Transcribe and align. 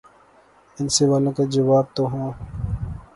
ان 0.77 0.85
سوالوں 0.95 1.31
کے 1.37 1.43
جواب 1.53 1.85
تو 1.95 2.03
ہوں۔ 2.11 2.29